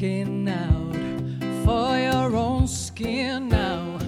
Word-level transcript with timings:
looking 0.00 0.48
out 0.48 0.94
for 1.62 1.98
your 1.98 2.34
own 2.34 2.66
skin 2.66 3.50
now. 3.50 3.98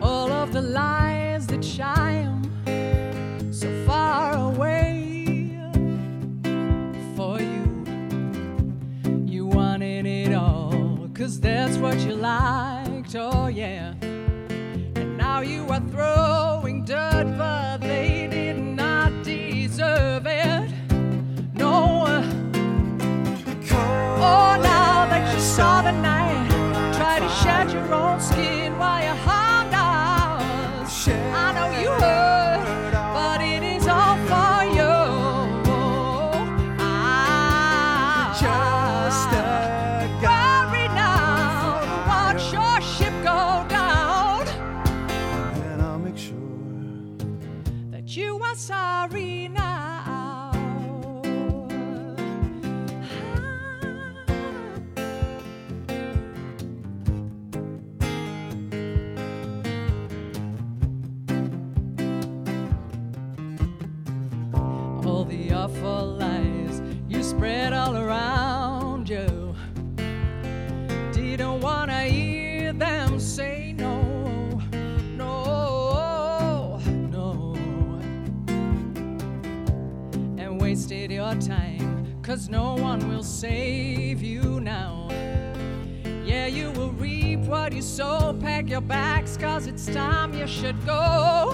All 0.00 0.30
of 0.30 0.52
the 0.52 0.62
lies 0.62 1.48
that 1.48 1.64
shine 1.64 2.44
so 3.50 3.68
far 3.84 4.34
away 4.36 5.58
for 7.16 7.40
you. 7.40 7.84
You 9.26 9.46
wanted 9.46 10.06
it 10.06 10.32
all, 10.32 11.10
cause 11.12 11.40
that's 11.40 11.78
what 11.78 11.98
you 11.98 12.14
liked, 12.14 13.16
oh 13.16 13.48
yeah. 13.48 13.94
And 14.00 15.18
now 15.18 15.40
you 15.40 15.66
are 15.70 15.82
throwing 15.90 16.84
dirt, 16.84 17.26
All 65.22 65.28
the 65.28 65.52
awful 65.52 66.16
lies 66.18 66.82
you 67.08 67.22
spread 67.22 67.72
all 67.72 67.96
around 67.96 69.08
you. 69.08 69.41
Wasted 80.92 81.12
your 81.12 81.34
time, 81.36 82.20
cause 82.22 82.48
no 82.48 82.74
one 82.74 83.08
will 83.08 83.22
save 83.22 84.22
you 84.22 84.60
now. 84.60 85.08
Yeah, 86.24 86.46
you 86.46 86.70
will 86.72 86.92
reap 86.92 87.40
what 87.40 87.72
you 87.72 87.82
sow. 87.82 88.36
Pack 88.40 88.68
your 88.68 88.82
bags, 88.82 89.36
cause 89.38 89.66
it's 89.66 89.86
time 89.86 90.34
you 90.34 90.46
should 90.46 90.76
go. 90.84 91.52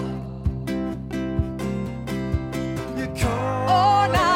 you 2.97 3.07
call. 3.17 3.69
Oh, 3.69 4.11
now 4.11 4.28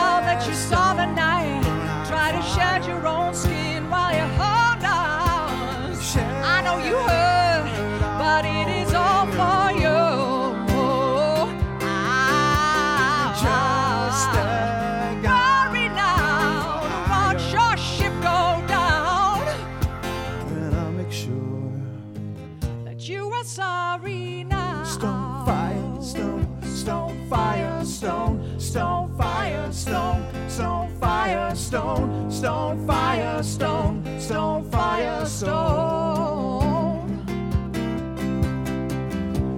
Stone 24.93 25.43
fire, 25.43 26.01
stone, 26.03 26.47
stone 26.61 27.27
fire, 27.27 27.83
stone, 27.83 28.59
stone 28.59 29.09
fire, 29.17 29.71
stone, 29.73 30.23
stone 30.47 30.87
fire, 30.99 31.55
stone, 31.55 32.29
stone 32.29 32.85
fire, 32.85 33.41
stone, 33.43 34.19
stone 34.19 34.63
fire, 34.69 35.25
stone. 35.25 37.23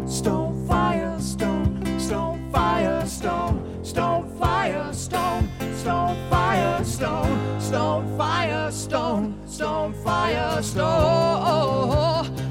Stone 0.06 0.66
fire, 0.68 1.20
stone, 1.20 2.00
stone 2.00 2.40
fire, 2.54 3.06
stone, 3.06 3.62
stone 3.84 4.30
fire, 4.40 4.94
stone, 4.94 5.50
stone 5.74 6.16
fire, 6.30 6.84
stone, 6.86 7.60
stone 7.60 8.08
fire, 8.18 8.72
stone, 8.72 9.36
stone 9.46 9.94
fire, 10.02 10.64
stone. 10.64 12.45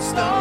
Stop. 0.00 0.39